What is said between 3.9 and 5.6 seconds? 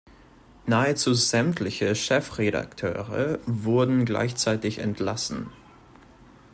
gleichzeitig entlassen.